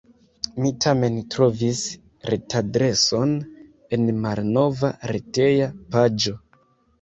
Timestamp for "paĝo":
5.95-6.35